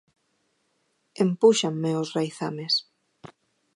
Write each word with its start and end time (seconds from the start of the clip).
Empúxanme 1.25 1.91
os 2.01 2.09
raizames. 2.15 2.73